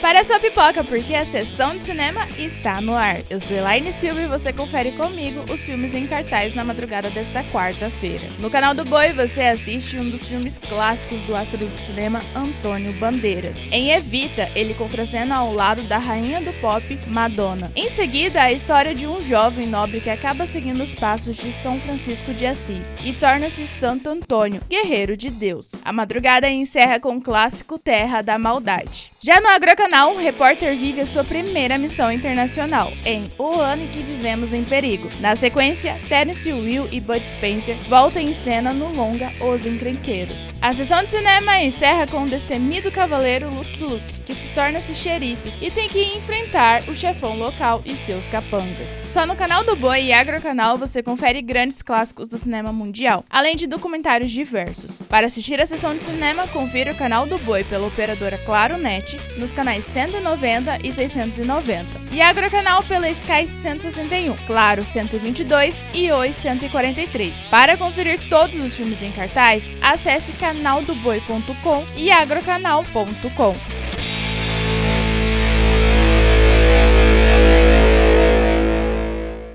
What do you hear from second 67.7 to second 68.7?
conferir todos